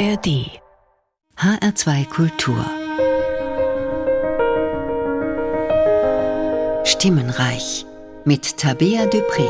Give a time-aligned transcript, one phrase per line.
[0.00, 0.48] ARD
[1.36, 2.64] HR2 Kultur
[6.86, 7.84] Stimmenreich
[8.24, 9.46] mit Tabea Dupré.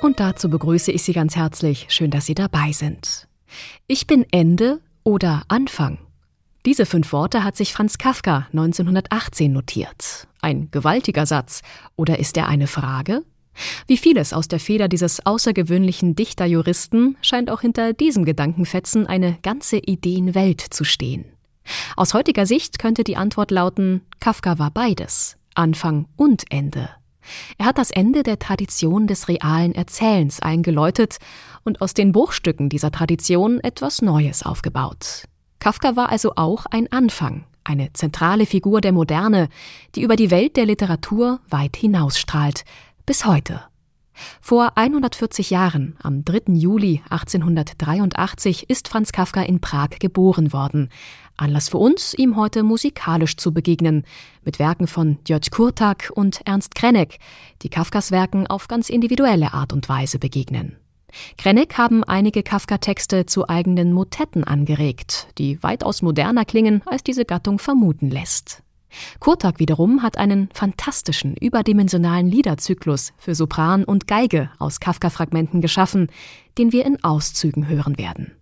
[0.00, 1.84] Und dazu begrüße ich Sie ganz herzlich.
[1.90, 3.28] Schön, dass Sie dabei sind.
[3.86, 5.98] Ich bin Ende oder Anfang.
[6.64, 10.28] Diese fünf Worte hat sich Franz Kafka 1918 notiert.
[10.40, 11.60] Ein gewaltiger Satz.
[11.94, 13.22] Oder ist er eine Frage?
[13.86, 19.78] Wie vieles aus der Feder dieses außergewöhnlichen Dichterjuristen scheint auch hinter diesem Gedankenfetzen eine ganze
[19.78, 21.24] Ideenwelt zu stehen.
[21.96, 26.90] Aus heutiger Sicht könnte die Antwort lauten, Kafka war beides, Anfang und Ende.
[27.58, 31.16] Er hat das Ende der Tradition des realen Erzählens eingeläutet
[31.64, 35.24] und aus den Bruchstücken dieser Tradition etwas Neues aufgebaut.
[35.58, 39.48] Kafka war also auch ein Anfang, eine zentrale Figur der Moderne,
[39.94, 42.64] die über die Welt der Literatur weit hinausstrahlt,
[43.06, 43.62] bis heute.
[44.40, 46.54] Vor 140 Jahren, am 3.
[46.54, 50.88] Juli 1883, ist Franz Kafka in Prag geboren worden.
[51.36, 54.04] Anlass für uns, ihm heute musikalisch zu begegnen,
[54.42, 57.18] mit Werken von György Kurtak und Ernst Krenek,
[57.62, 60.76] die Kafkas Werken auf ganz individuelle Art und Weise begegnen.
[61.38, 67.58] Krenek haben einige Kafka-Texte zu eigenen Motetten angeregt, die weitaus moderner klingen, als diese Gattung
[67.58, 68.62] vermuten lässt.
[69.20, 76.08] Kurtak wiederum hat einen fantastischen, überdimensionalen Liederzyklus für Sopran und Geige aus Kafka-Fragmenten geschaffen,
[76.58, 78.32] den wir in Auszügen hören werden.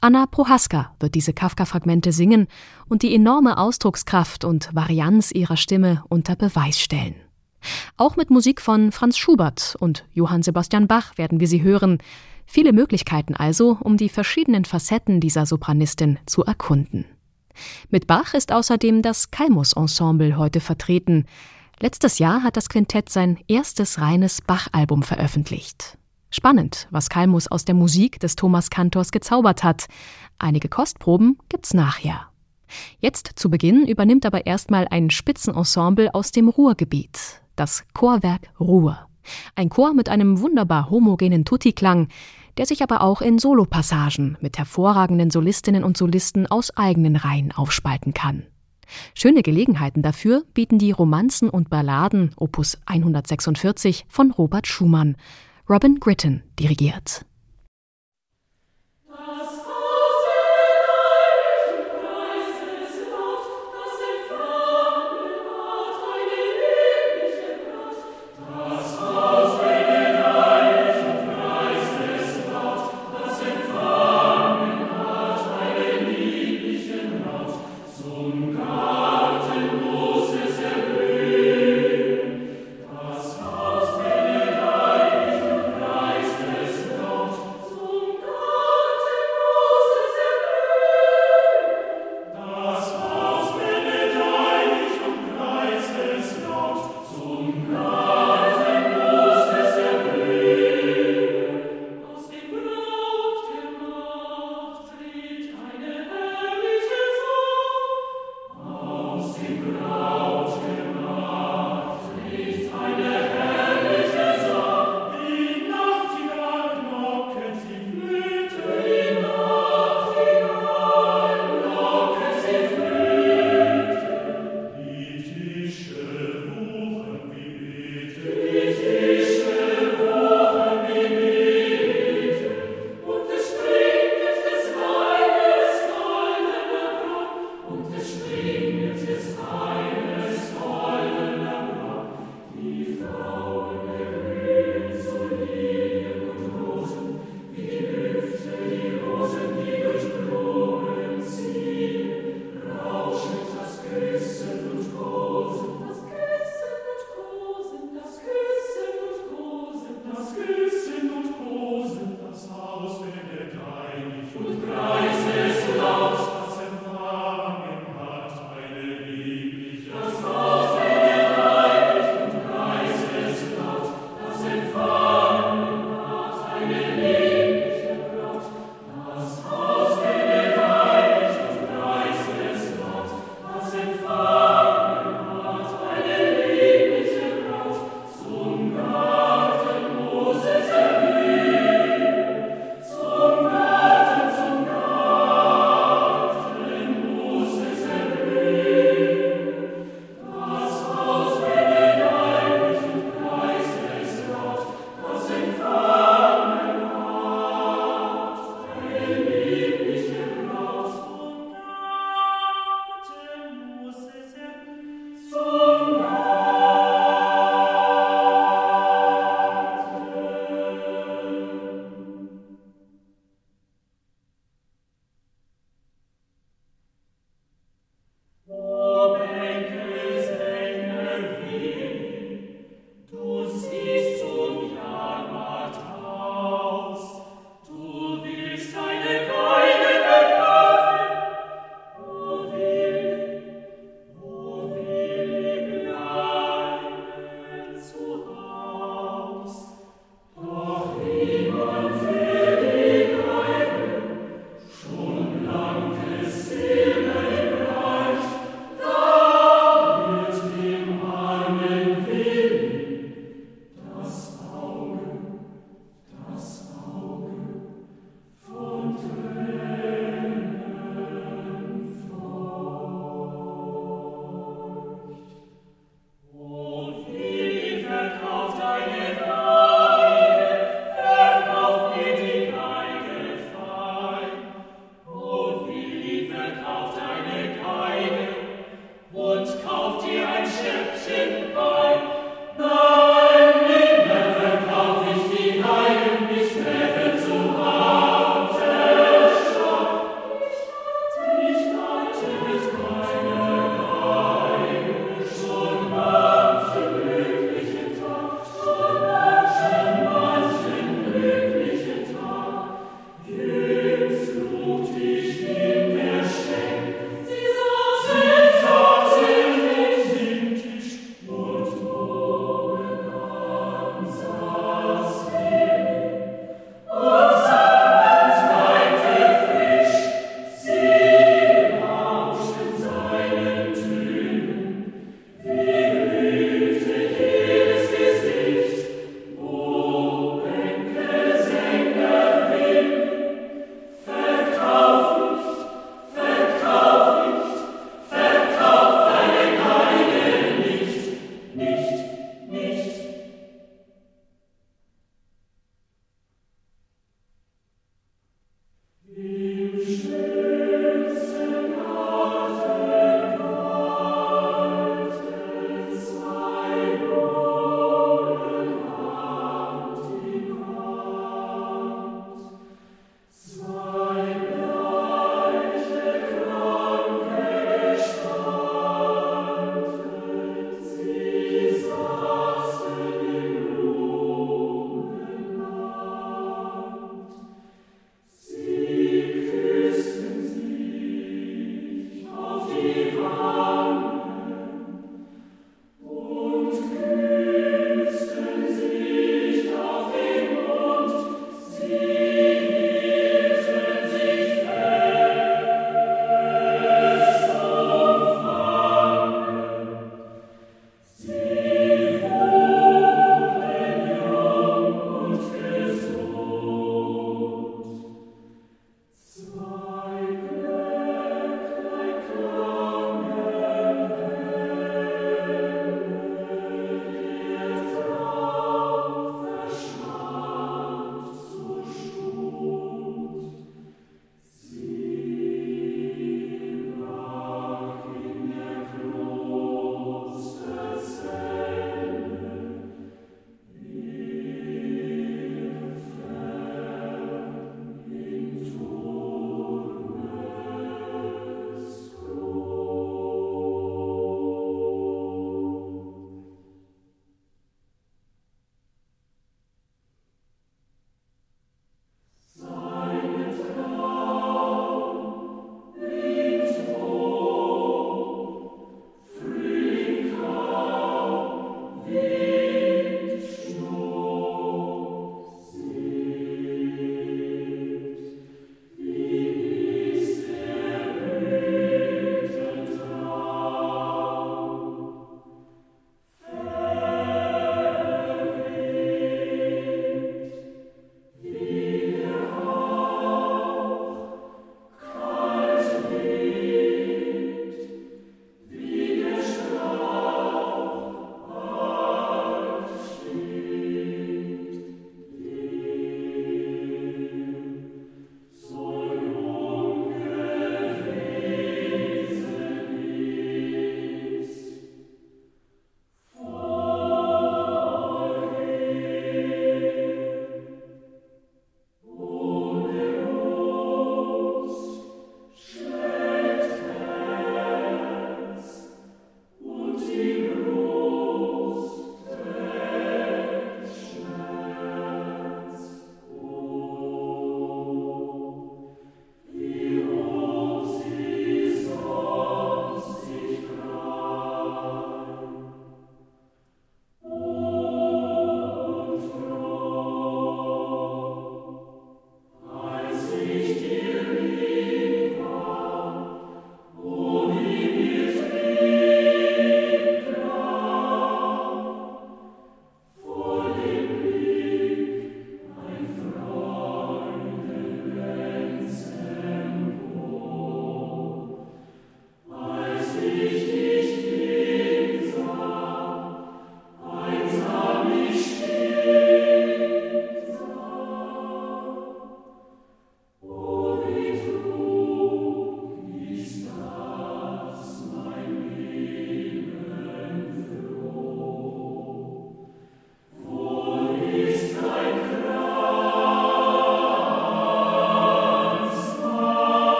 [0.00, 2.48] Anna Prohaska wird diese Kafka-Fragmente singen
[2.88, 7.14] und die enorme Ausdruckskraft und Varianz ihrer Stimme unter Beweis stellen.
[7.96, 11.98] Auch mit Musik von Franz Schubert und Johann Sebastian Bach werden wir sie hören.
[12.44, 17.04] Viele Möglichkeiten also, um die verschiedenen Facetten dieser Sopranistin zu erkunden.
[17.90, 21.26] Mit Bach ist außerdem das Kalmus-Ensemble heute vertreten.
[21.80, 25.98] Letztes Jahr hat das Quintett sein erstes reines Bach-Album veröffentlicht.
[26.30, 29.86] Spannend, was Kalmus aus der Musik des Thomas Kantors gezaubert hat.
[30.38, 32.28] Einige Kostproben gibt's nachher.
[33.00, 39.08] Jetzt zu Beginn übernimmt aber erstmal ein Spitzenensemble aus dem Ruhrgebiet, das Chorwerk Ruhr.
[39.54, 42.08] Ein Chor mit einem wunderbar homogenen Tutti-Klang,
[42.58, 48.14] der sich aber auch in Solopassagen mit hervorragenden Solistinnen und Solisten aus eigenen Reihen aufspalten
[48.14, 48.44] kann.
[49.14, 55.16] Schöne Gelegenheiten dafür bieten die Romanzen und Balladen Opus 146 von Robert Schumann.
[55.68, 57.24] Robin Gritton dirigiert.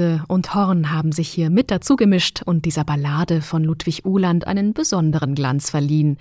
[0.00, 4.72] Flöte und Horn haben sich hier mit dazugemischt und dieser Ballade von Ludwig Uhland einen
[4.72, 6.16] besonderen Glanz verliehen.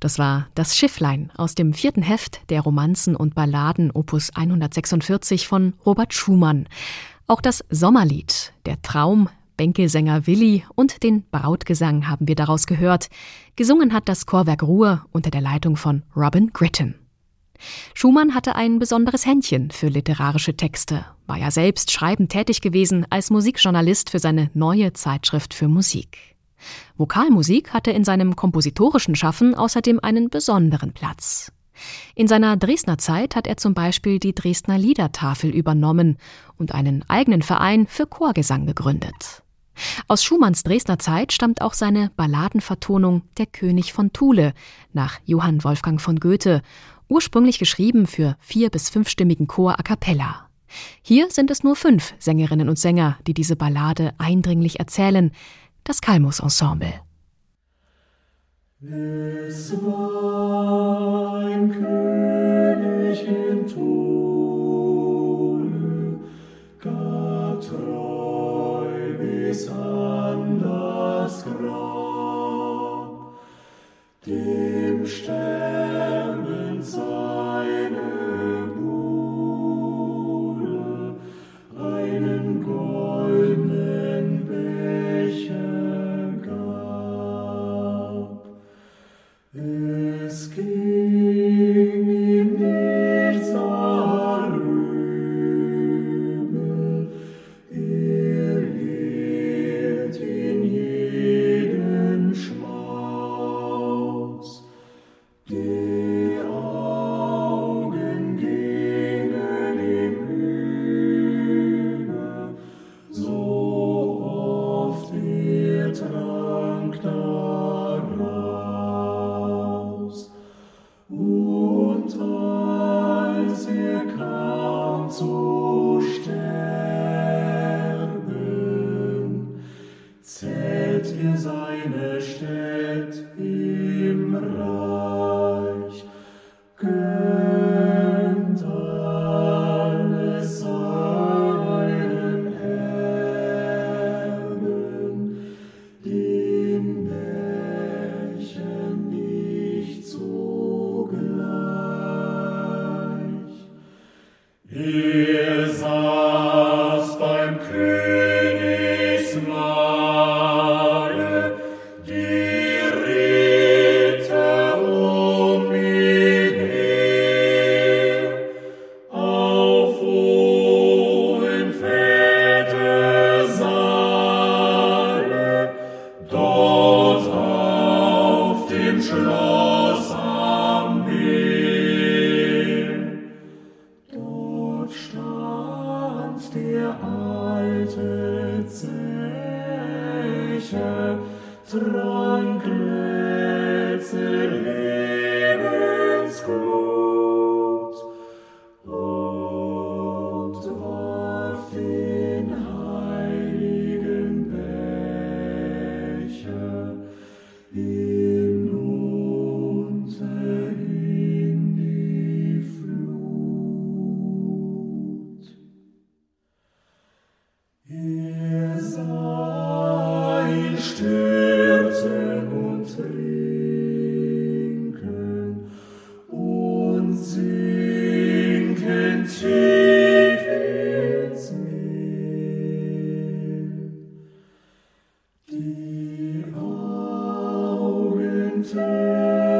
[0.00, 5.74] Das war das Schifflein aus dem vierten Heft der Romanzen und Balladen Opus 146 von
[5.84, 6.68] Robert Schumann.
[7.26, 13.08] Auch das Sommerlied, der Traum, Bänkelsänger Willi und den Brautgesang haben wir daraus gehört.
[13.56, 16.94] Gesungen hat das Chorwerk Ruhr unter der Leitung von Robin Gritton.
[18.00, 23.28] Schumann hatte ein besonderes Händchen für literarische Texte, war ja selbst schreibend tätig gewesen als
[23.28, 26.36] Musikjournalist für seine neue Zeitschrift für Musik.
[26.96, 31.50] Vokalmusik hatte in seinem kompositorischen Schaffen außerdem einen besonderen Platz.
[32.14, 36.18] In seiner Dresdner Zeit hat er zum Beispiel die Dresdner Liedertafel übernommen
[36.56, 39.42] und einen eigenen Verein für Chorgesang gegründet.
[40.06, 44.52] Aus Schumanns Dresdner Zeit stammt auch seine Balladenvertonung Der König von Thule
[44.92, 46.62] nach Johann Wolfgang von Goethe,
[47.08, 50.48] ursprünglich geschrieben für vier- bis fünfstimmigen Chor a cappella.
[51.02, 55.32] Hier sind es nur fünf Sängerinnen und Sänger, die diese Ballade eindringlich erzählen,
[55.84, 56.92] das Kalmus Ensemble.
[58.80, 65.00] Es war ein König in Tone,
[66.78, 73.32] gab treu bis an das Grab,
[74.24, 75.37] dem Sterben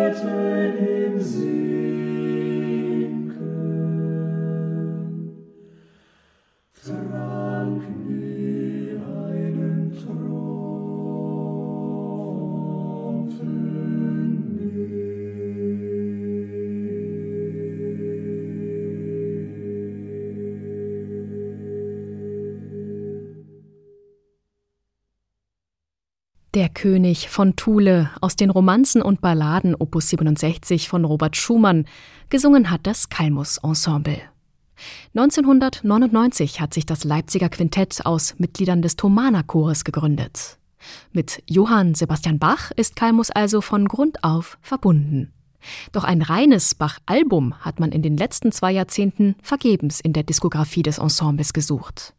[0.08, 1.67] return in.
[26.58, 31.84] Der König von Thule aus den Romanzen und Balladen Opus 67 von Robert Schumann.
[32.30, 34.20] Gesungen hat das Kalmus Ensemble.
[35.14, 40.58] 1999 hat sich das Leipziger Quintett aus Mitgliedern des Thomaner Chores gegründet.
[41.12, 45.32] Mit Johann Sebastian Bach ist Kalmus also von Grund auf verbunden.
[45.92, 50.82] Doch ein reines Bach-Album hat man in den letzten zwei Jahrzehnten vergebens in der Diskografie
[50.82, 52.14] des Ensembles gesucht.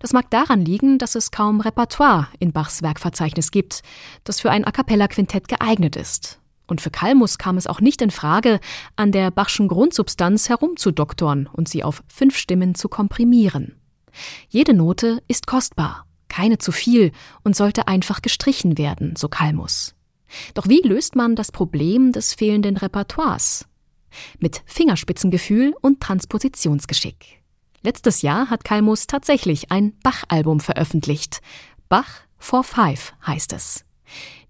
[0.00, 3.82] Das mag daran liegen, dass es kaum Repertoire in Bachs Werkverzeichnis gibt,
[4.24, 6.40] das für ein A cappella Quintett geeignet ist.
[6.66, 8.60] Und für Kalmus kam es auch nicht in Frage,
[8.96, 13.80] an der Bachschen Grundsubstanz herumzudoktorn und sie auf fünf Stimmen zu komprimieren.
[14.48, 19.94] Jede Note ist kostbar, keine zu viel und sollte einfach gestrichen werden, so Kalmus.
[20.52, 23.66] Doch wie löst man das Problem des fehlenden Repertoires?
[24.38, 27.37] Mit Fingerspitzengefühl und Transpositionsgeschick.
[27.82, 31.40] Letztes Jahr hat Kalmus tatsächlich ein Bach-Album veröffentlicht.
[31.88, 33.84] Bach for Five heißt es.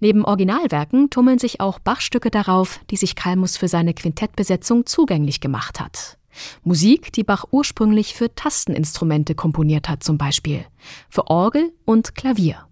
[0.00, 5.80] Neben Originalwerken tummeln sich auch Bachstücke darauf, die sich Kalmus für seine Quintettbesetzung zugänglich gemacht
[5.80, 6.18] hat.
[6.62, 10.64] Musik, die Bach ursprünglich für Tasteninstrumente komponiert hat, zum Beispiel
[11.08, 12.66] für Orgel und Klavier.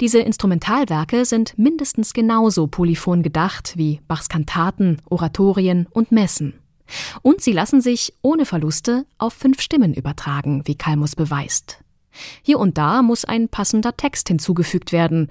[0.00, 6.54] Diese Instrumentalwerke sind mindestens genauso polyphon gedacht wie Bachs Kantaten, Oratorien und Messen.
[7.22, 11.78] Und sie lassen sich ohne Verluste auf fünf Stimmen übertragen, wie Kalmus beweist.
[12.42, 15.28] Hier und da muss ein passender Text hinzugefügt werden,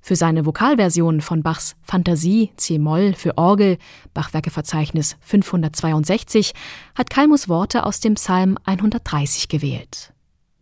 [0.00, 3.78] für seine Vokalversion von Bachs Fantasie C-Moll für Orgel,
[4.14, 6.54] Bachwerkeverzeichnis 562,
[6.94, 10.12] hat Kalmus Worte aus dem Psalm 130 gewählt.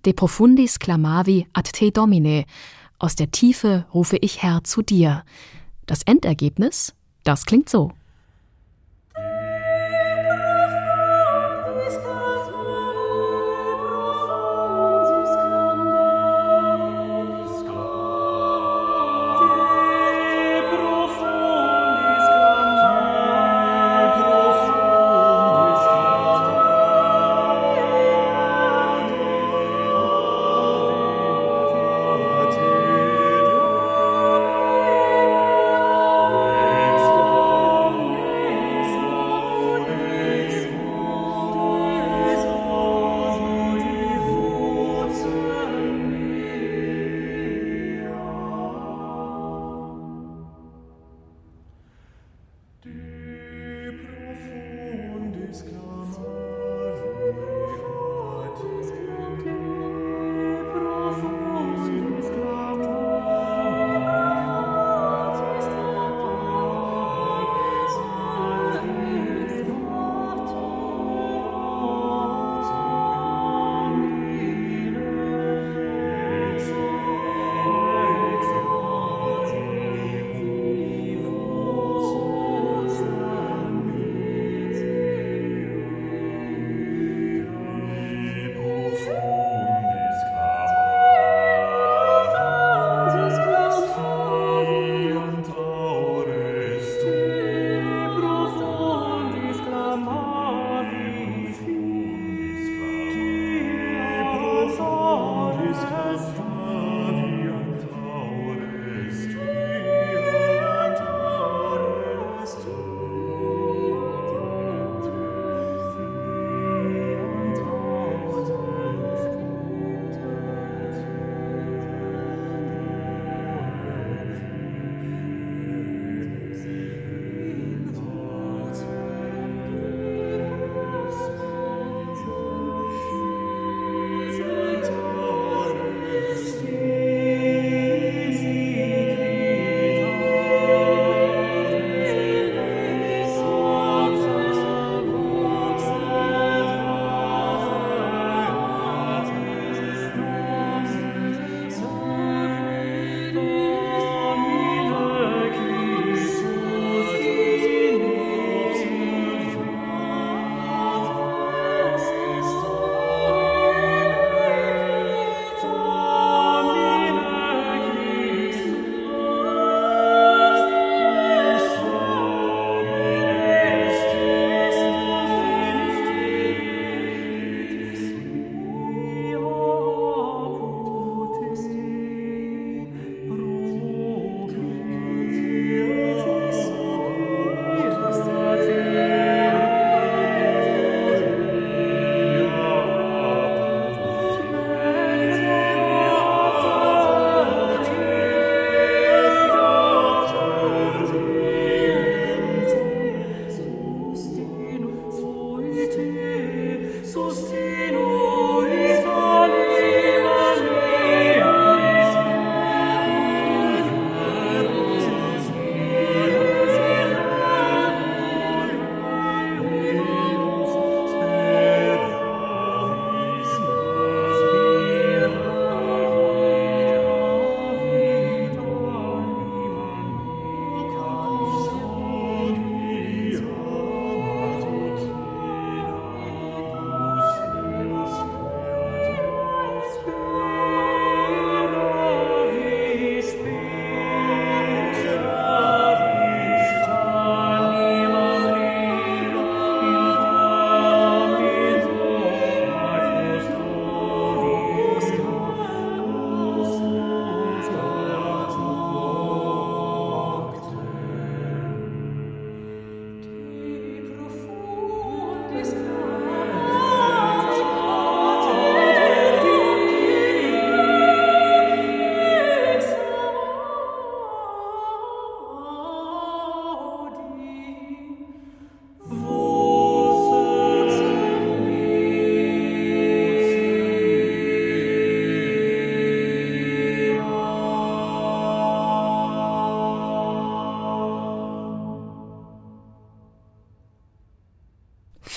[0.05, 2.45] De profundis clamavi ad te domine,
[2.99, 5.23] aus der Tiefe rufe ich Herr zu dir.
[5.85, 7.93] Das Endergebnis, das klingt so.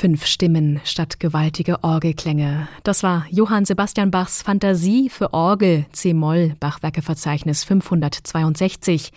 [0.10, 2.68] Fünf Stimmen statt gewaltige Orgelklänge.
[2.82, 9.12] Das war Johann Sebastian Bachs Fantasie für Orgel C-Moll Bachwerkeverzeichnis 562.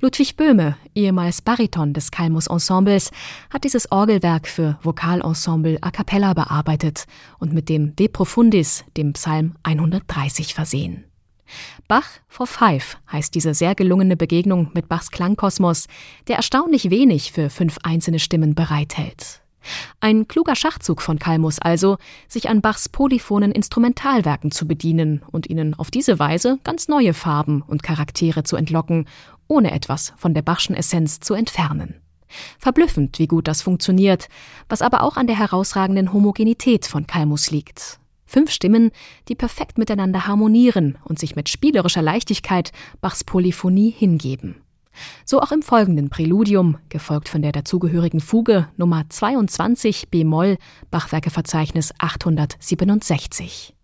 [0.00, 3.10] Ludwig Böhme, ehemals Bariton des Kalmus Ensembles,
[3.48, 7.06] hat dieses Orgelwerk für Vokalensemble a cappella bearbeitet
[7.38, 11.04] und mit dem De Profundis, dem Psalm 130, versehen.
[11.88, 15.86] Bach for Five heißt diese sehr gelungene Begegnung mit Bachs Klangkosmos,
[16.28, 19.40] der erstaunlich wenig für fünf einzelne Stimmen bereithält.
[20.00, 21.98] Ein kluger Schachzug von Kalmus also,
[22.28, 27.62] sich an Bachs polyphonen Instrumentalwerken zu bedienen und ihnen auf diese Weise ganz neue Farben
[27.62, 29.06] und Charaktere zu entlocken,
[29.48, 32.00] ohne etwas von der Bachschen Essenz zu entfernen.
[32.58, 34.28] Verblüffend, wie gut das funktioniert,
[34.68, 38.00] was aber auch an der herausragenden Homogenität von Kalmus liegt.
[38.26, 38.90] Fünf Stimmen,
[39.28, 44.63] die perfekt miteinander harmonieren und sich mit spielerischer Leichtigkeit Bachs Polyphonie hingeben.
[45.24, 50.58] So auch im folgenden Präludium, gefolgt von der dazugehörigen Fuge Nummer 22 b-Moll,
[50.90, 53.74] Bachwerkeverzeichnis 867.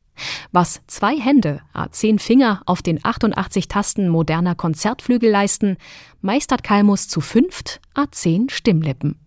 [0.53, 5.77] Was zwei Hände, a10 Finger auf den 88 Tasten moderner Konzertflügel leisten,
[6.20, 9.18] meistert Kalmus zu fünft a10 Stimmlippen.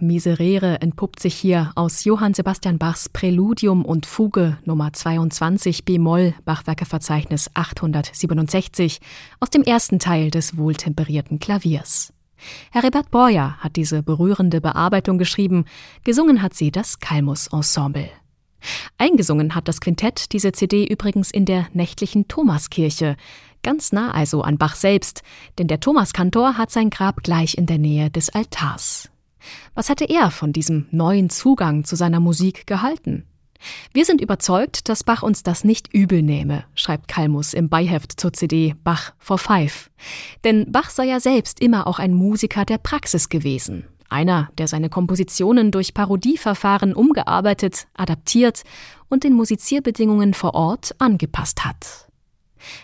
[0.00, 7.50] Miserere entpuppt sich hier aus Johann Sebastian Bachs Präludium und Fuge Nummer 22 B-Moll Bachwerkeverzeichnis
[7.54, 9.00] 867
[9.40, 12.12] aus dem ersten Teil des wohltemperierten Klaviers.
[12.70, 15.64] Herbert Borja hat diese berührende Bearbeitung geschrieben,
[16.04, 18.10] gesungen hat sie das Kalmus Ensemble.
[18.96, 23.16] Eingesungen hat das Quintett diese CD übrigens in der nächtlichen Thomaskirche,
[23.62, 25.22] ganz nah also an Bach selbst,
[25.58, 29.10] denn der Thomaskantor hat sein Grab gleich in der Nähe des Altars.
[29.78, 33.22] Was hatte er von diesem neuen Zugang zu seiner Musik gehalten?
[33.92, 38.32] Wir sind überzeugt, dass Bach uns das nicht übel nehme, schreibt Kalmus im Beiheft zur
[38.32, 39.88] CD Bach for Five.
[40.42, 43.84] Denn Bach sei ja selbst immer auch ein Musiker der Praxis gewesen.
[44.08, 48.64] Einer, der seine Kompositionen durch Parodieverfahren umgearbeitet, adaptiert
[49.08, 52.07] und den Musizierbedingungen vor Ort angepasst hat.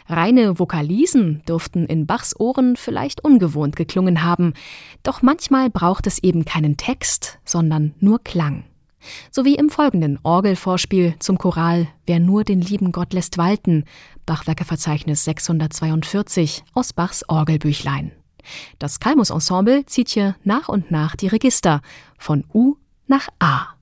[0.08, 4.54] Reine Vokalisen dürften in Bachs Ohren vielleicht ungewohnt geklungen haben,
[5.02, 8.64] doch manchmal braucht es eben keinen Text, sondern nur Klang.
[9.30, 13.84] So wie im folgenden Orgelvorspiel zum Choral Wer nur den lieben Gott lässt walten,
[14.26, 18.12] Bachwerkeverzeichnis 642 aus Bachs Orgelbüchlein.
[18.78, 21.80] Das Kalmus Ensemble zieht hier nach und nach die Register
[22.18, 23.73] von U nach A.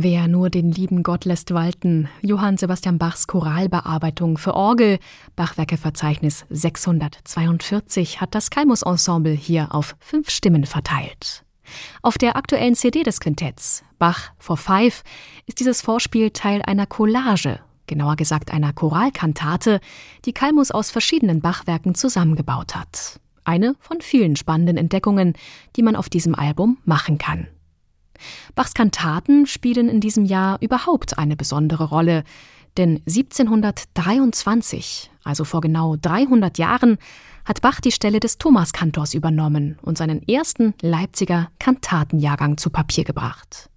[0.00, 5.00] Wer nur den lieben Gott lässt walten, Johann Sebastian Bachs Choralbearbeitung für Orgel,
[5.34, 11.42] Bachwerkeverzeichnis 642 hat das Kalmus Ensemble hier auf fünf Stimmen verteilt.
[12.00, 15.02] Auf der aktuellen CD des Quintetts, Bach for Five,
[15.46, 19.80] ist dieses Vorspiel Teil einer Collage, genauer gesagt einer Choralkantate,
[20.26, 23.18] die Kalmus aus verschiedenen Bachwerken zusammengebaut hat.
[23.42, 25.32] Eine von vielen spannenden Entdeckungen,
[25.74, 27.48] die man auf diesem Album machen kann.
[28.54, 32.24] Bachs Kantaten spielen in diesem Jahr überhaupt eine besondere Rolle,
[32.76, 36.98] denn 1723, also vor genau 300 Jahren,
[37.44, 43.70] hat Bach die Stelle des Thomaskantors übernommen und seinen ersten Leipziger Kantatenjahrgang zu Papier gebracht.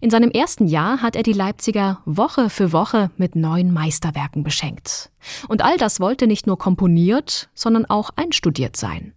[0.00, 5.10] In seinem ersten Jahr hat er die Leipziger Woche für Woche mit neuen Meisterwerken beschenkt.
[5.48, 9.12] Und all das wollte nicht nur komponiert, sondern auch einstudiert sein.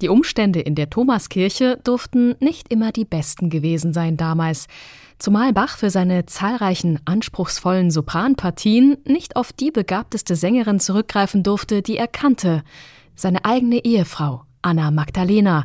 [0.00, 4.66] Die Umstände in der Thomaskirche durften nicht immer die besten gewesen sein damals,
[5.18, 11.96] zumal Bach für seine zahlreichen anspruchsvollen Sopranpartien nicht auf die begabteste Sängerin zurückgreifen durfte, die
[11.96, 12.62] er kannte,
[13.14, 15.64] seine eigene Ehefrau Anna Magdalena,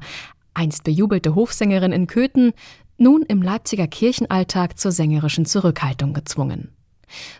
[0.54, 2.54] einst bejubelte Hofsängerin in Köthen,
[2.98, 6.70] nun im Leipziger Kirchenalltag zur sängerischen Zurückhaltung gezwungen.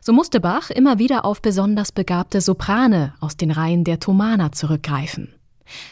[0.02, 5.34] So musste Bach immer wieder auf besonders begabte Soprane aus den Reihen der Thomaner zurückgreifen.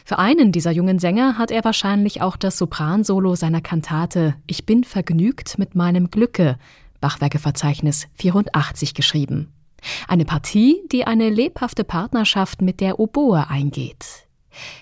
[0.06, 4.84] Für einen dieser jungen Sänger hat er wahrscheinlich auch das Sopransolo seiner Kantate Ich bin
[4.84, 6.58] vergnügt mit meinem Glücke,
[7.00, 9.52] Bachwerkeverzeichnis 84 geschrieben.
[10.08, 14.28] Eine Partie, die eine lebhafte Partnerschaft mit der Oboe eingeht.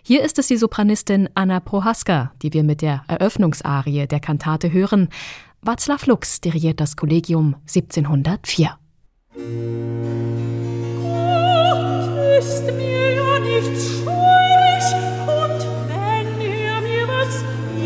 [0.04, 5.10] Hier ist es die Sopranistin Anna Prohaska, die wir mit der Eröffnungsarie der Kantate hören.
[5.64, 8.78] Václav Lux dirigiert das Kollegium 1704.
[11.02, 13.99] Gott ist mir ja nichts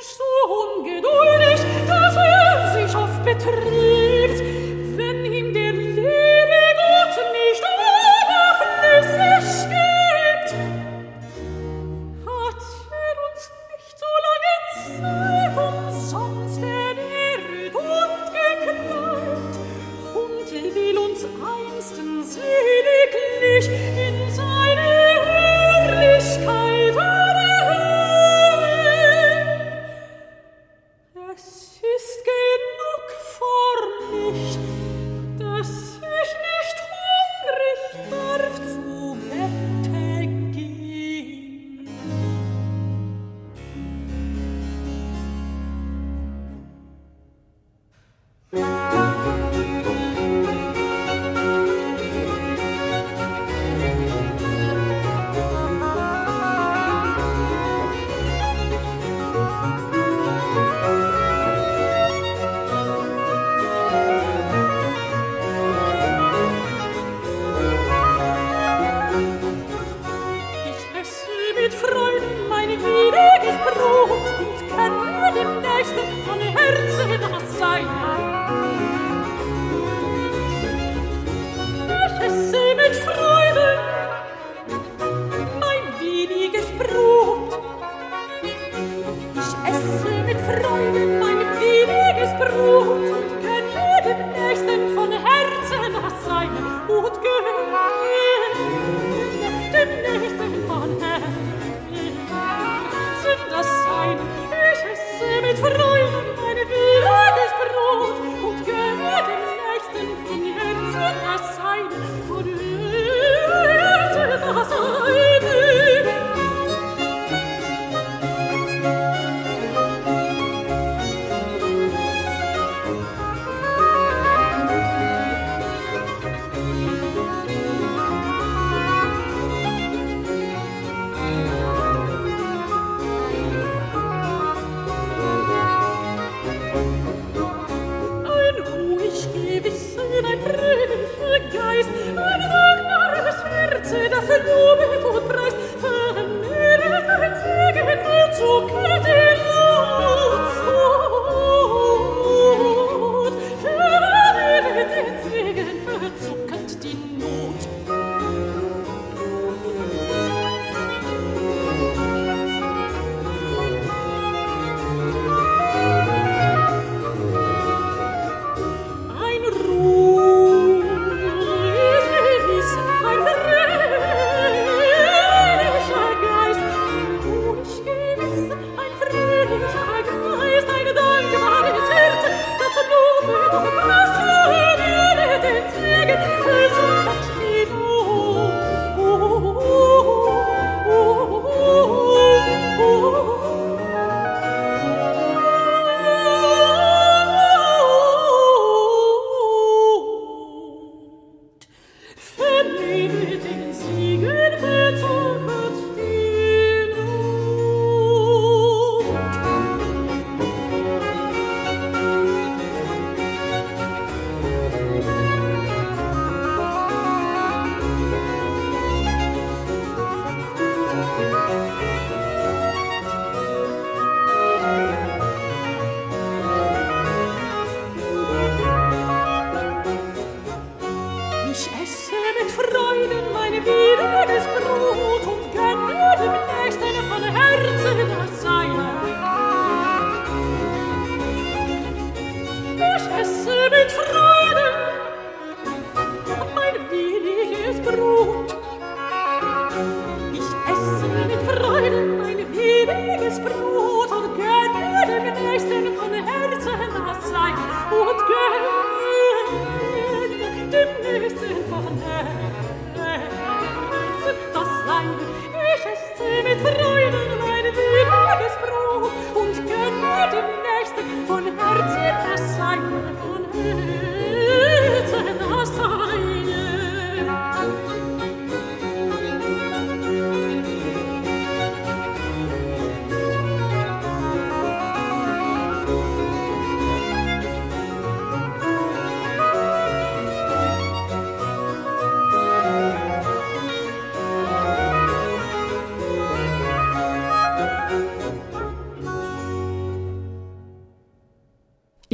[0.00, 0.24] so
[0.78, 3.99] ungeduldig, dass er sich oft betrieb.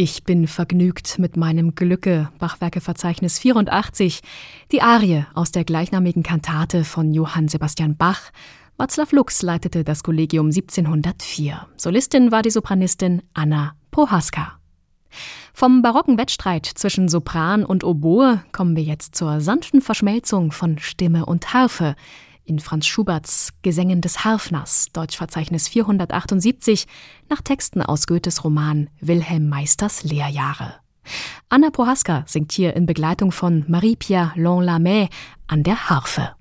[0.09, 4.21] Ich bin vergnügt mit meinem Glücke, Bachwerkeverzeichnis 84,
[4.71, 8.31] die Arie aus der gleichnamigen Kantate von Johann Sebastian Bach.
[8.79, 11.67] Václav Lux leitete das Kollegium 1704.
[11.77, 14.61] Solistin war die Sopranistin Anna Prohaska.
[15.53, 21.27] Vom barocken Wettstreit zwischen Sopran und Oboe kommen wir jetzt zur sanften Verschmelzung von Stimme
[21.27, 21.97] und Harfe,
[22.47, 26.87] in Franz Schuberts Gesängen des Harfners, Deutschverzeichnis 478,
[27.29, 30.75] nach Texten aus Goethes Roman Wilhelm Meisters Lehrjahre.
[31.49, 35.09] Anna Prohaska singt hier in Begleitung von Marie-Pierre Lonlamé
[35.47, 36.35] an der Harfe.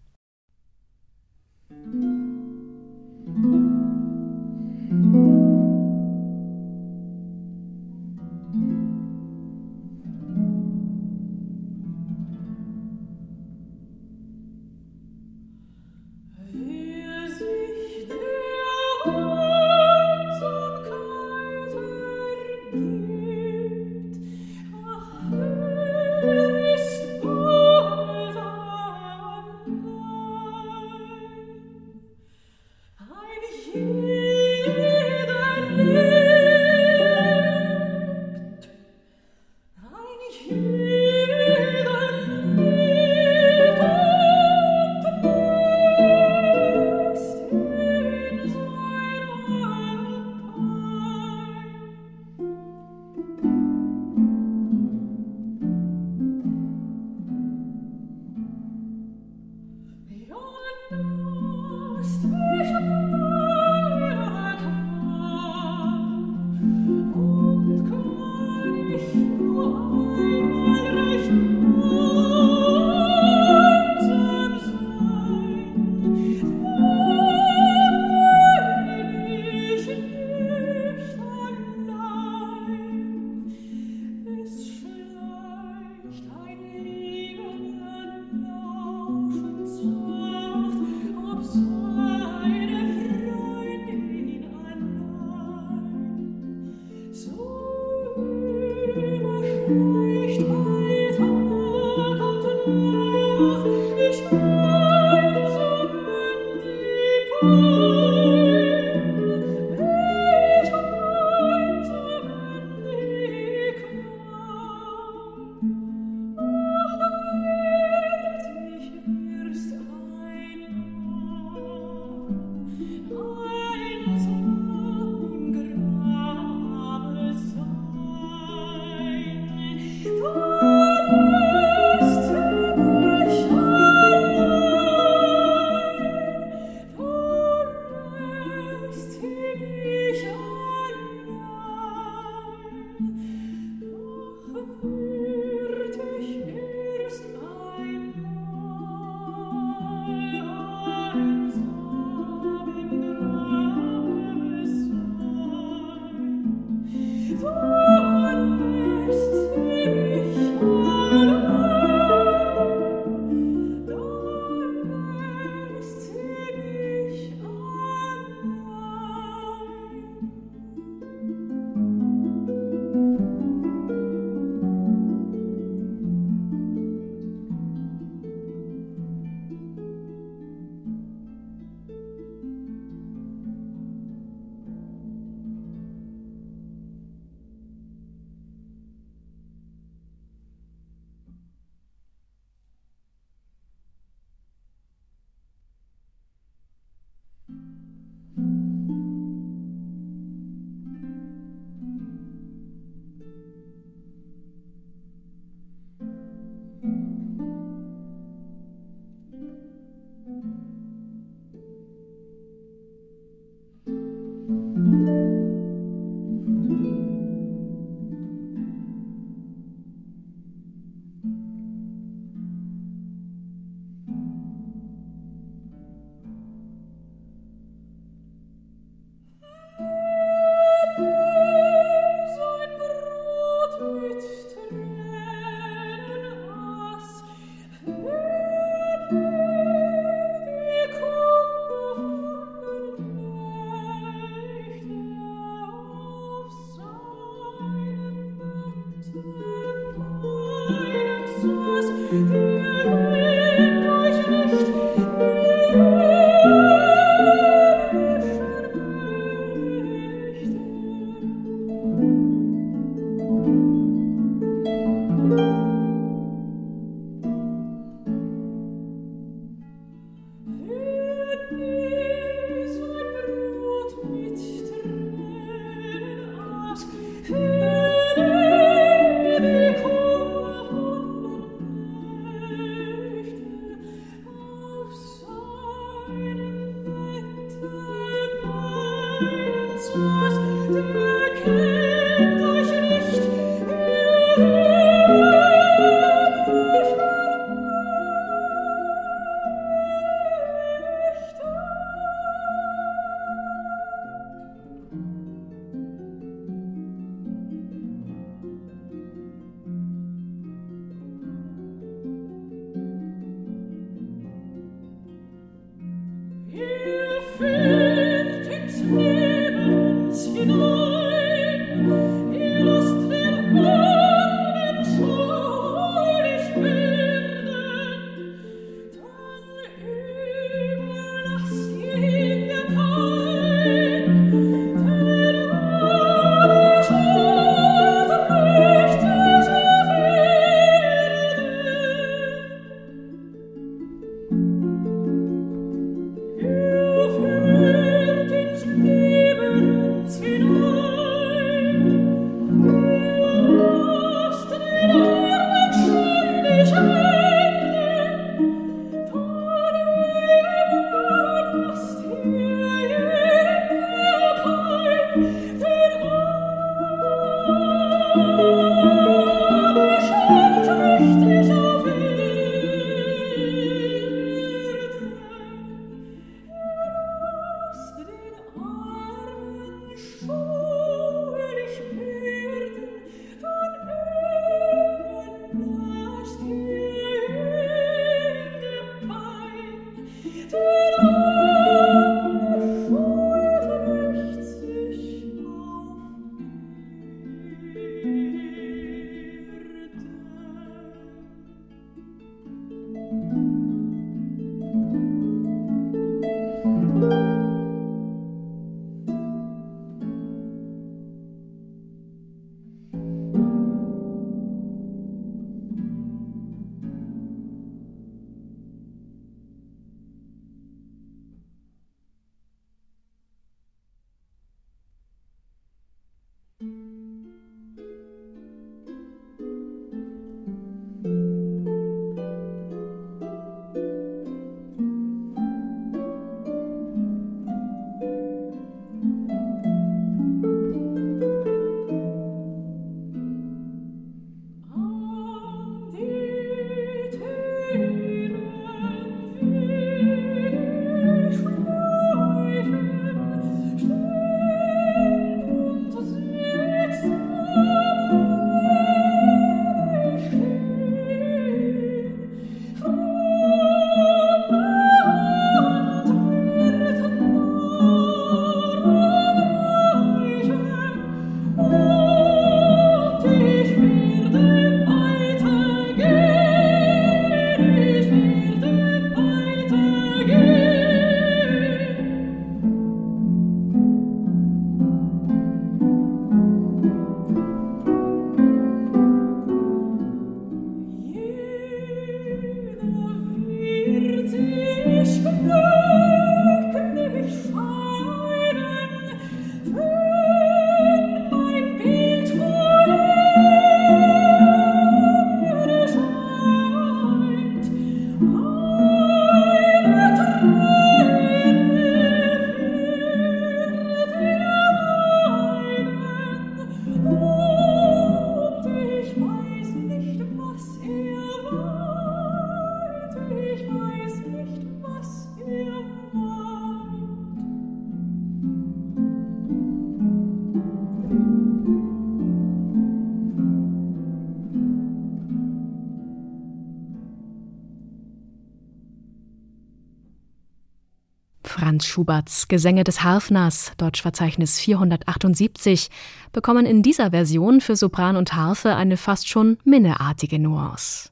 [541.76, 545.90] Franz Schuberts Gesänge des Harfners, Deutschverzeichnis 478,
[546.32, 551.10] bekommen in dieser Version für Sopran und Harfe eine fast schon minneartige Nuance.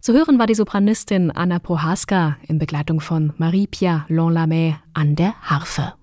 [0.00, 5.94] Zu hören war die Sopranistin Anna Prohaska in Begleitung von Marie-Pierre Lonlamé an der Harfe.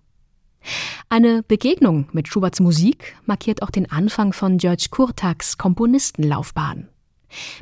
[1.07, 6.89] Eine Begegnung mit Schuberts Musik markiert auch den Anfang von George Kurtaks Komponistenlaufbahn.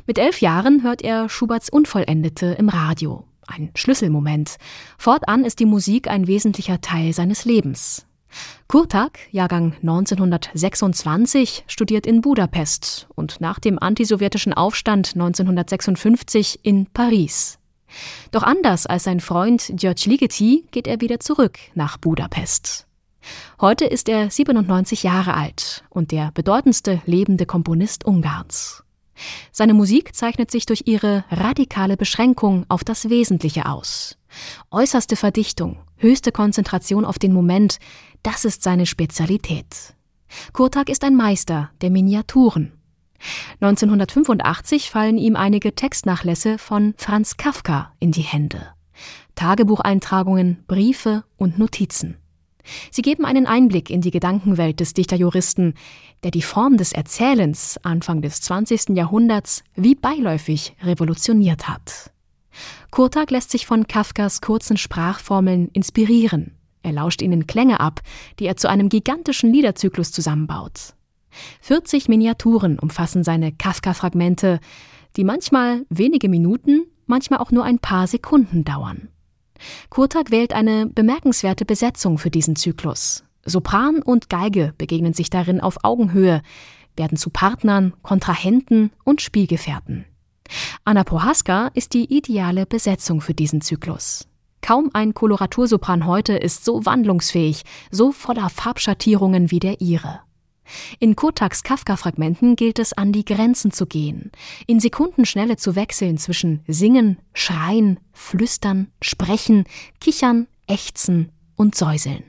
[0.08, 4.56] Mit elf Jahren hört er Schuberts Unvollendete im Radio ein Schlüsselmoment.
[4.98, 8.06] Fortan ist die Musik ein wesentlicher Teil seines Lebens.
[8.68, 17.58] Kurtak, Jahrgang 1926, studiert in Budapest und nach dem antisowjetischen Aufstand 1956 in Paris.
[18.30, 22.86] Doch anders als sein Freund George Ligeti geht er wieder zurück nach Budapest.
[23.60, 28.84] Heute ist er 97 Jahre alt und der bedeutendste lebende Komponist Ungarns.
[29.52, 34.16] Seine Musik zeichnet sich durch ihre radikale Beschränkung auf das Wesentliche aus.
[34.70, 37.78] Äußerste Verdichtung, höchste Konzentration auf den Moment,
[38.22, 39.94] das ist seine Spezialität.
[40.52, 42.72] Kurtak ist ein Meister der Miniaturen.
[43.60, 48.68] 1985 fallen ihm einige Textnachlässe von Franz Kafka in die Hände.
[49.34, 52.16] Tagebucheintragungen, Briefe und Notizen.
[52.90, 55.74] Sie geben einen Einblick in die Gedankenwelt des Dichterjuristen,
[56.22, 58.90] der die Form des Erzählens Anfang des 20.
[58.90, 62.10] Jahrhunderts wie beiläufig revolutioniert hat.
[62.90, 66.56] Kurtag lässt sich von Kafkas kurzen Sprachformeln inspirieren.
[66.82, 68.00] Er lauscht ihnen Klänge ab,
[68.38, 70.94] die er zu einem gigantischen Liederzyklus zusammenbaut.
[71.60, 74.60] 40 Miniaturen umfassen seine Kafka-Fragmente,
[75.16, 79.08] die manchmal wenige Minuten, manchmal auch nur ein paar Sekunden dauern.
[79.88, 83.24] Kurtak wählt eine bemerkenswerte Besetzung für diesen Zyklus.
[83.44, 86.42] Sopran und Geige begegnen sich darin auf Augenhöhe,
[86.96, 90.04] werden zu Partnern, Kontrahenten und Spielgefährten.
[90.84, 94.26] Anna Prohaska ist die ideale Besetzung für diesen Zyklus.
[94.62, 100.20] Kaum ein Koloratursopran heute ist so wandlungsfähig, so voller Farbschattierungen wie der ihre.
[100.98, 104.30] In Kotaks Kafka-Fragmenten gilt es, an die Grenzen zu gehen,
[104.66, 109.64] in Sekundenschnelle zu wechseln zwischen Singen, Schreien, Flüstern, Sprechen,
[110.00, 112.24] Kichern, Ächzen und Säuseln.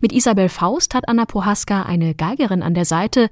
[0.00, 3.30] Mit Isabel Faust hat Anna Prohaska eine Geigerin an der Seite,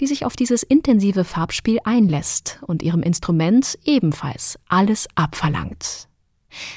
[0.00, 6.08] die sich auf dieses intensive Farbspiel einlässt und ihrem Instrument ebenfalls alles abverlangt.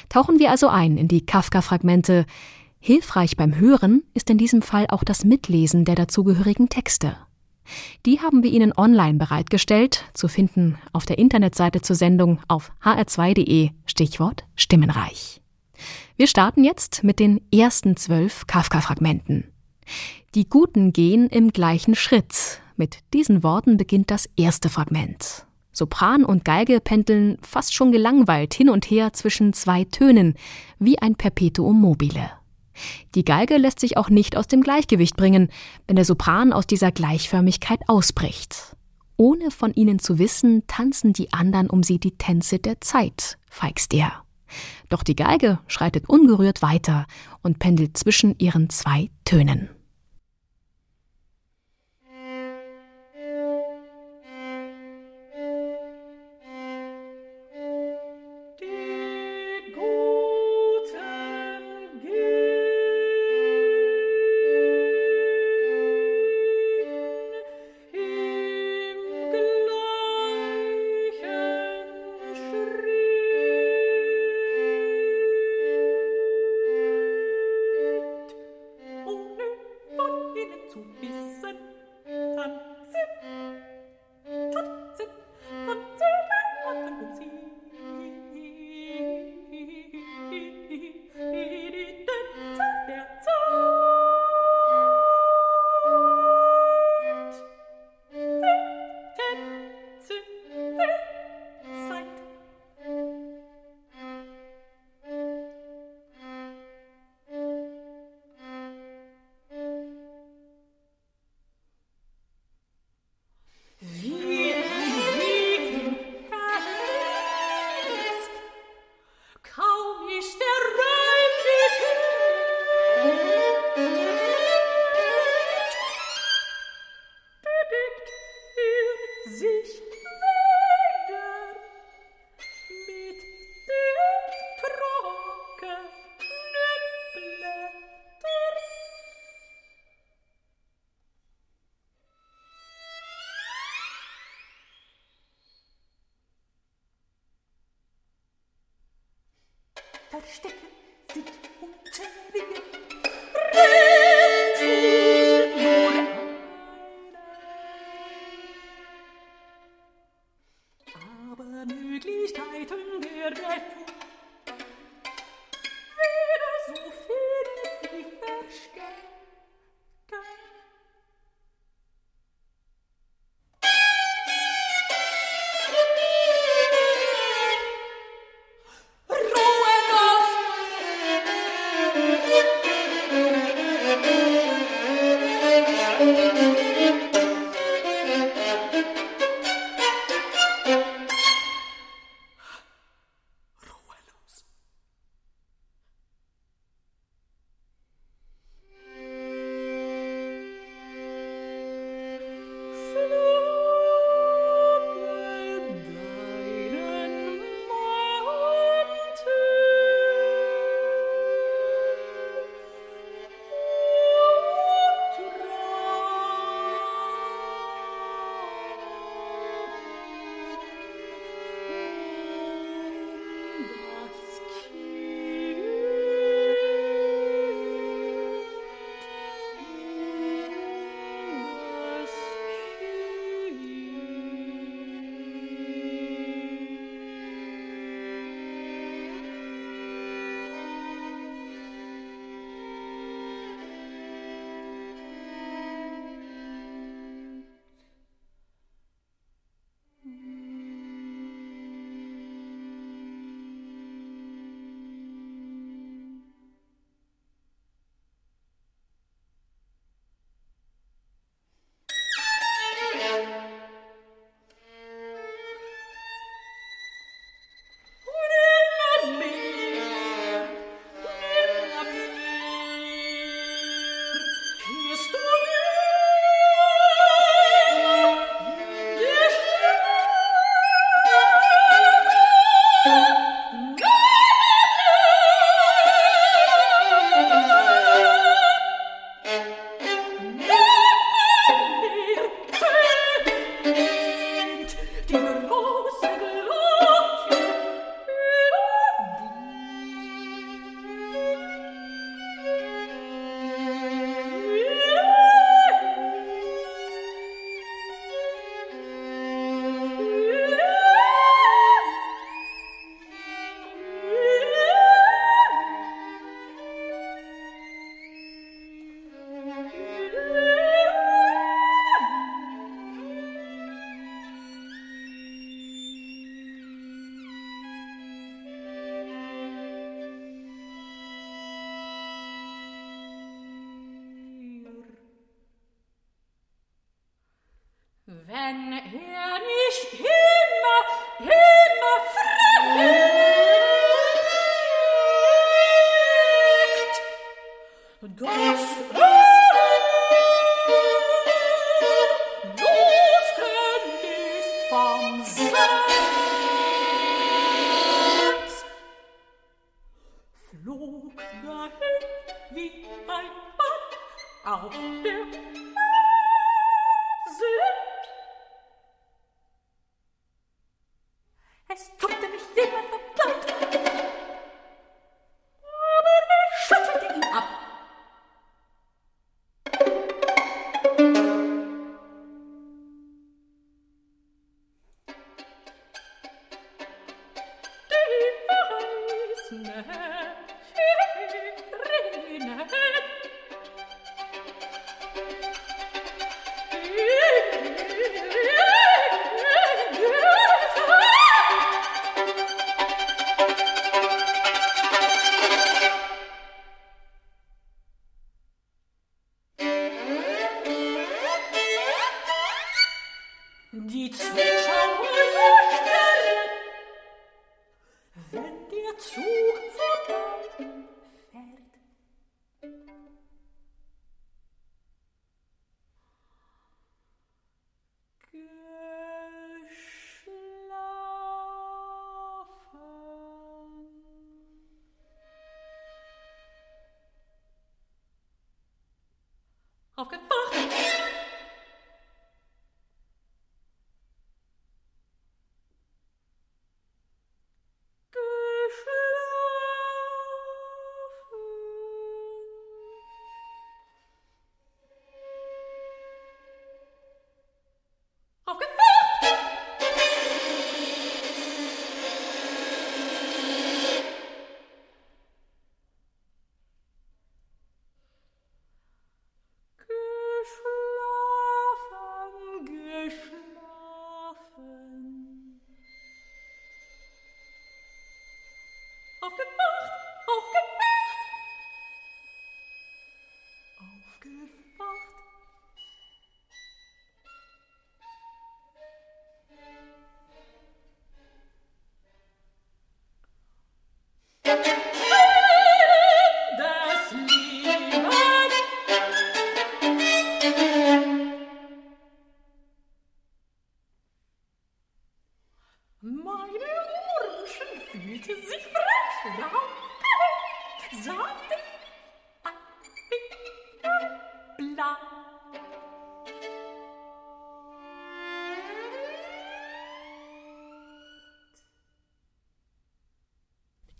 [0.08, 2.26] Tauchen wir also ein in die Kafka-Fragmente,
[2.82, 7.14] Hilfreich beim Hören ist in diesem Fall auch das Mitlesen der dazugehörigen Texte.
[8.06, 13.70] Die haben wir Ihnen online bereitgestellt, zu finden auf der Internetseite zur Sendung auf hr2.de,
[13.84, 15.42] Stichwort Stimmenreich.
[16.16, 19.44] Wir starten jetzt mit den ersten zwölf Kafka-Fragmenten.
[20.34, 22.62] Die Guten gehen im gleichen Schritt.
[22.76, 25.44] Mit diesen Worten beginnt das erste Fragment.
[25.72, 30.34] Sopran und Geige pendeln fast schon gelangweilt hin und her zwischen zwei Tönen,
[30.78, 32.39] wie ein Perpetuum mobile.
[33.14, 35.48] Die Geige lässt sich auch nicht aus dem Gleichgewicht bringen,
[35.86, 38.76] wenn der Sopran aus dieser Gleichförmigkeit ausbricht.
[39.16, 43.92] Ohne von ihnen zu wissen, tanzen die anderen um sie die Tänze der Zeit, feigst
[43.92, 44.24] er.
[44.88, 47.06] Doch die Geige schreitet ungerührt weiter
[47.42, 49.68] und pendelt zwischen ihren zwei Tönen.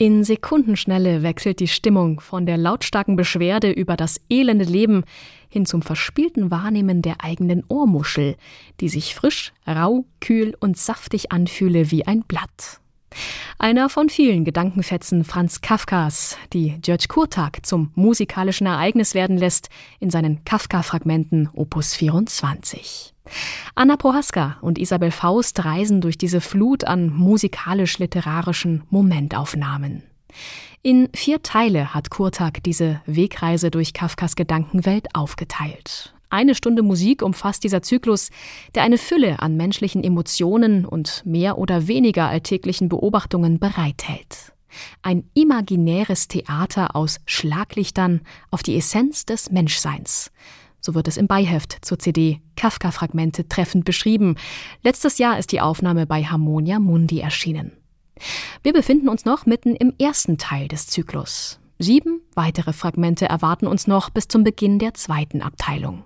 [0.00, 5.04] In Sekundenschnelle wechselt die Stimmung von der lautstarken Beschwerde über das elende Leben
[5.50, 8.36] hin zum verspielten Wahrnehmen der eigenen Ohrmuschel,
[8.80, 12.79] die sich frisch, rau, kühl und saftig anfühle wie ein Blatt.
[13.58, 20.10] Einer von vielen Gedankenfetzen Franz Kafkas, die George Kurtag zum musikalischen Ereignis werden lässt in
[20.10, 23.14] seinen Kafka-Fragmenten Opus 24.
[23.74, 30.04] Anna Prohaska und Isabel Faust reisen durch diese Flut an musikalisch-literarischen Momentaufnahmen.
[30.82, 36.14] In vier Teile hat Kurtag diese Wegreise durch Kafkas Gedankenwelt aufgeteilt.
[36.30, 38.30] Eine Stunde Musik umfasst dieser Zyklus,
[38.74, 44.52] der eine Fülle an menschlichen Emotionen und mehr oder weniger alltäglichen Beobachtungen bereithält.
[45.02, 48.20] Ein imaginäres Theater aus Schlaglichtern
[48.52, 50.30] auf die Essenz des Menschseins,
[50.80, 54.36] so wird es im Beiheft zur CD Kafka-Fragmente treffend beschrieben.
[54.82, 57.72] Letztes Jahr ist die Aufnahme bei Harmonia Mundi erschienen.
[58.62, 61.58] Wir befinden uns noch mitten im ersten Teil des Zyklus.
[61.78, 66.04] Sieben weitere Fragmente erwarten uns noch bis zum Beginn der zweiten Abteilung.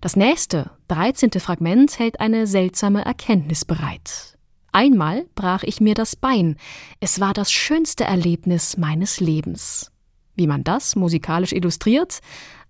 [0.00, 4.38] Das nächste, dreizehnte Fragment hält eine seltsame Erkenntnis bereit.
[4.72, 6.56] Einmal brach ich mir das Bein.
[7.00, 9.92] Es war das schönste Erlebnis meines Lebens.
[10.34, 12.20] Wie man das musikalisch illustriert,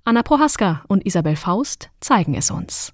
[0.05, 2.93] Anna Prohaska und Isabel Faust zeigen es uns.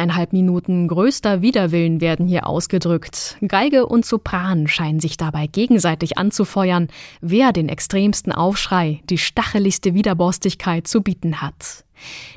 [0.00, 3.36] Eineinhalb Minuten größter Widerwillen werden hier ausgedrückt.
[3.46, 6.88] Geige und Sopran scheinen sich dabei gegenseitig anzufeuern,
[7.20, 11.84] wer den extremsten Aufschrei, die stacheligste Widerborstigkeit zu bieten hat.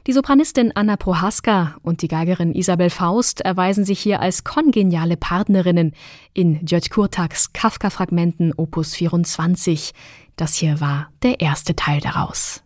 [0.07, 5.93] Die Sopranistin Anna Prohaska und die Geigerin Isabel Faust erweisen sich hier als kongeniale Partnerinnen
[6.33, 9.93] in Jörg Kurtaks Kafka-Fragmenten Opus 24.
[10.35, 12.61] Das hier war der erste Teil daraus.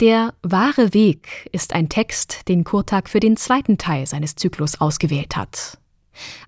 [0.00, 5.36] Der wahre Weg ist ein Text, den Kurtak für den zweiten Teil seines Zyklus ausgewählt
[5.36, 5.78] hat.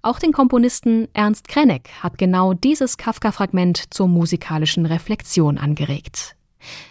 [0.03, 6.35] Auch den Komponisten Ernst Krenek hat genau dieses Kafka-Fragment zur musikalischen Reflexion angeregt.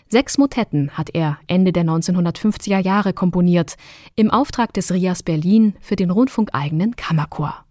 [0.07, 3.75] Sechs Motetten hat er Ende der 1950er Jahre komponiert,
[4.15, 7.65] im Auftrag des RIAS Berlin für den rundfunkeigenen Kammerchor.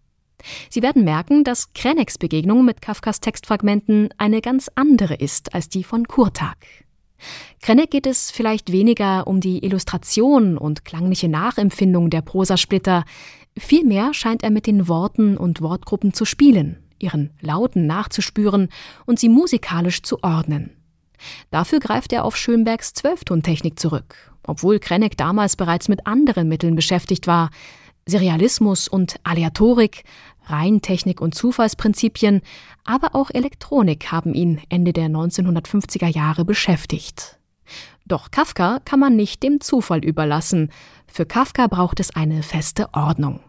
[0.68, 5.84] Sie werden merken, dass Kreneks Begegnung mit Kafkas Textfragmenten eine ganz andere ist als die
[5.84, 6.58] von Kurtak.
[7.62, 13.04] Krenneck geht es vielleicht weniger um die Illustration und klangliche Nachempfindung der Prosasplitter,
[13.56, 18.68] vielmehr scheint er mit den Worten und Wortgruppen zu spielen, ihren Lauten nachzuspüren
[19.06, 20.70] und sie musikalisch zu ordnen.
[21.50, 24.16] Dafür greift er auf Schönbergs Zwölftontechnik zurück,
[24.46, 27.50] obwohl Krenneck damals bereits mit anderen Mitteln beschäftigt war.
[28.06, 30.04] Serialismus und Aleatorik,
[30.46, 32.42] Reintechnik und Zufallsprinzipien,
[32.84, 37.38] aber auch Elektronik haben ihn Ende der 1950er Jahre beschäftigt.
[38.06, 40.70] Doch Kafka kann man nicht dem Zufall überlassen.
[41.06, 43.40] Für Kafka braucht es eine feste Ordnung.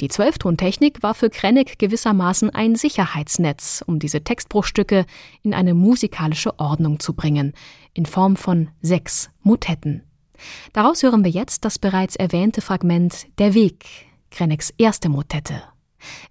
[0.00, 5.06] Die Zwölftontechnik war für Krennig gewissermaßen ein Sicherheitsnetz, um diese Textbruchstücke
[5.42, 7.54] in eine musikalische Ordnung zu bringen,
[7.94, 10.02] in Form von sechs Motetten.
[10.74, 13.86] Daraus hören wir jetzt das bereits erwähnte Fragment Der Weg,
[14.30, 15.62] Krennigs erste Motette.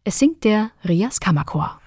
[0.03, 1.79] Es singt der Rias Kammerchor.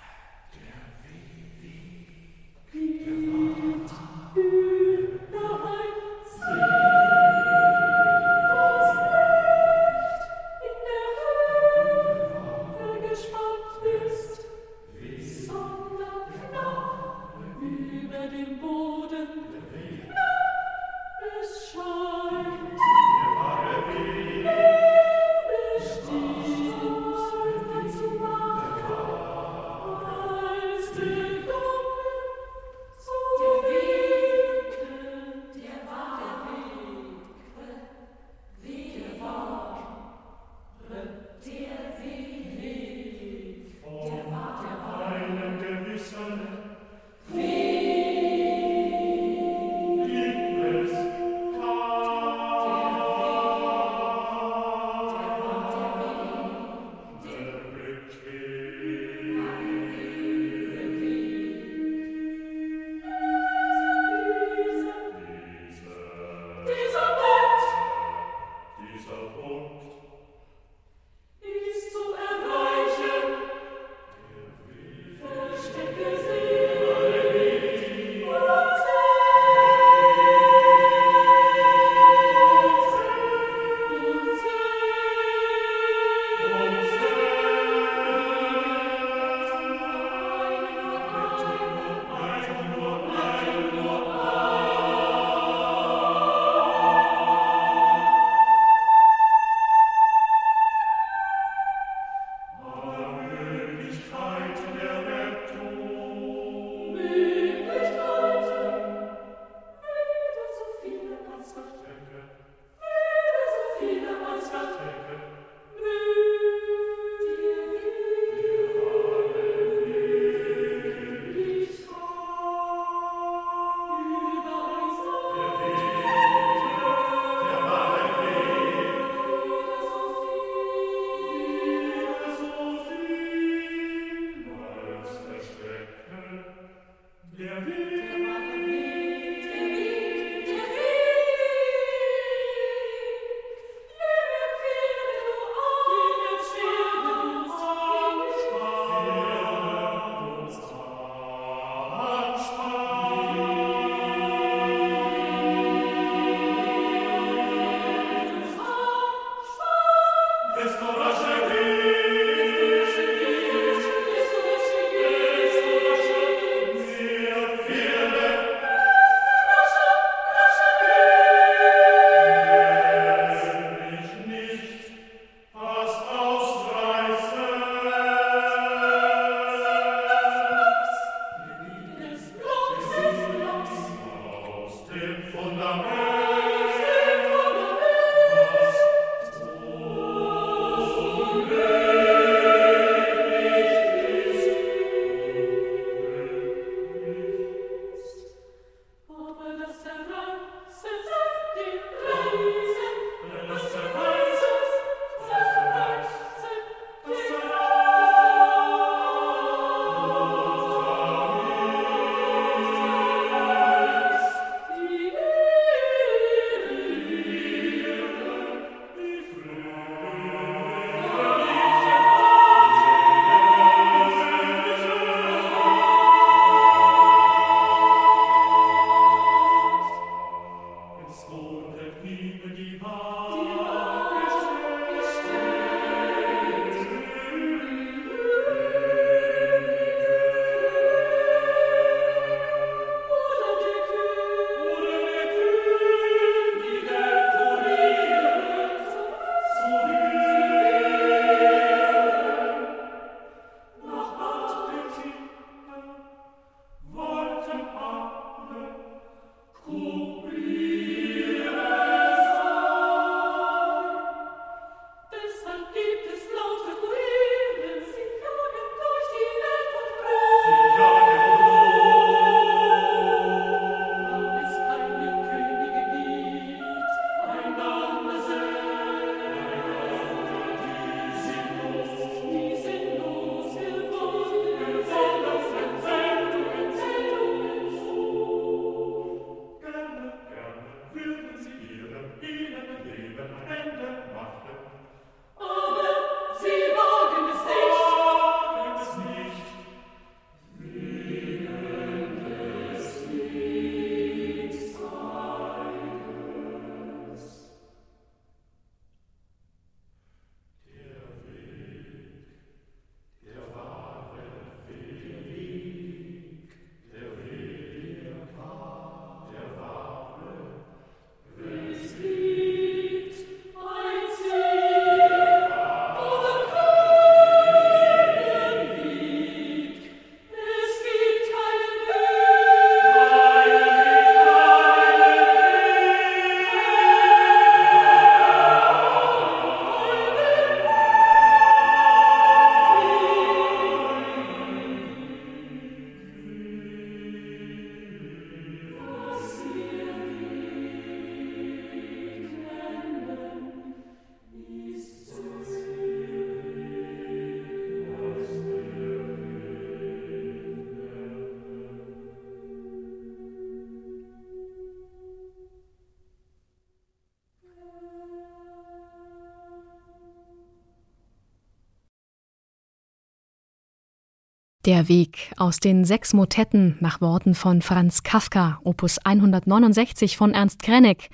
[374.69, 380.63] Der Weg aus den sechs Motetten nach Worten von Franz Kafka, Opus 169 von Ernst
[380.63, 381.09] Krenek.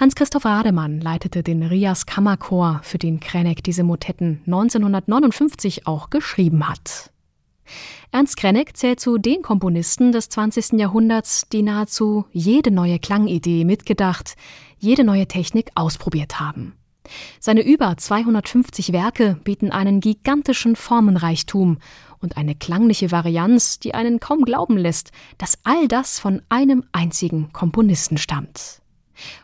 [0.00, 7.12] Hans-Christoph Rademann leitete den Rias Kammerchor, für den Krenek diese Motetten 1959 auch geschrieben hat.
[8.10, 10.80] Ernst Krenek zählt zu den Komponisten des 20.
[10.80, 14.34] Jahrhunderts, die nahezu jede neue Klangidee mitgedacht,
[14.78, 16.72] jede neue Technik ausprobiert haben.
[17.38, 21.78] Seine über 250 Werke bieten einen gigantischen Formenreichtum
[22.20, 27.52] und eine klangliche Varianz, die einen kaum glauben lässt, dass all das von einem einzigen
[27.52, 28.80] Komponisten stammt.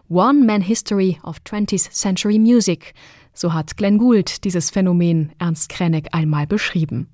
[0.08, 2.94] One Man History of 20th Century Music,
[3.32, 7.08] so hat Glenn Gould dieses Phänomen Ernst Krenek einmal beschrieben.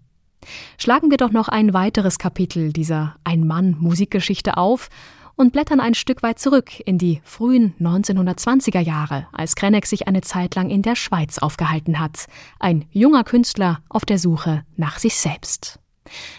[0.78, 4.88] Schlagen wir doch noch ein weiteres Kapitel dieser Ein-Mann-Musikgeschichte auf
[5.36, 10.22] und blättern ein Stück weit zurück in die frühen 1920er Jahre, als Krenek sich eine
[10.22, 12.26] Zeit lang in der Schweiz aufgehalten hat.
[12.58, 15.78] Ein junger Künstler auf der Suche nach sich selbst.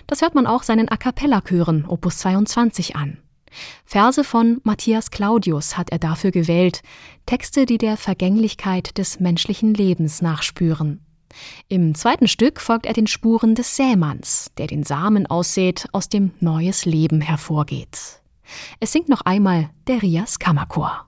[0.07, 3.17] Das hört man auch seinen A cappella-Chören Opus 22 an.
[3.85, 6.81] Verse von Matthias Claudius hat er dafür gewählt,
[7.25, 11.01] Texte, die der Vergänglichkeit des menschlichen Lebens nachspüren.
[11.67, 16.31] Im zweiten Stück folgt er den Spuren des Sämanns, der den Samen aussät, aus dem
[16.39, 18.16] neues Leben hervorgeht.
[18.79, 21.06] Es singt noch einmal der Rias Kammerchor.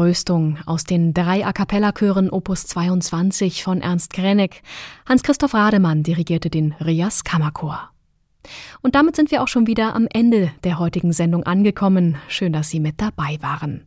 [0.00, 4.62] Tröstung aus den drei A cappella Chören Opus 22 von Ernst Krenek.
[5.06, 7.90] Hans-Christoph Rademann dirigierte den Rias Kammerchor.
[8.80, 12.16] Und damit sind wir auch schon wieder am Ende der heutigen Sendung angekommen.
[12.28, 13.84] Schön, dass Sie mit dabei waren.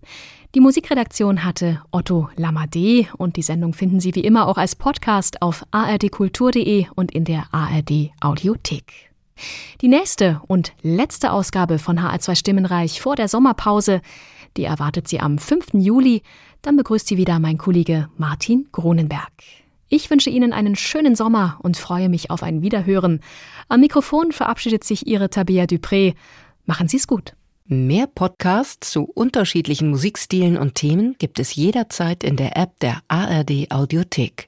[0.54, 5.42] Die Musikredaktion hatte Otto Lamadé und die Sendung finden Sie wie immer auch als Podcast
[5.42, 9.10] auf ardkultur.de und in der ARD Audiothek.
[9.82, 14.02] Die nächste und letzte Ausgabe von HR2 Stimmenreich vor der Sommerpause,
[14.58, 15.74] die erwartet Sie am 5.
[15.74, 16.22] Juli.
[16.62, 19.32] Dann begrüßt Sie wieder mein Kollege Martin Gronenberg.
[19.90, 23.20] Ich wünsche Ihnen einen schönen Sommer und freue mich auf ein Wiederhören.
[23.68, 26.16] Am Mikrofon verabschiedet sich Ihre Tabea Dupré.
[26.66, 27.34] Machen Sie es gut.
[27.66, 33.72] Mehr Podcasts zu unterschiedlichen Musikstilen und Themen gibt es jederzeit in der App der ARD
[33.72, 34.48] Audiothek.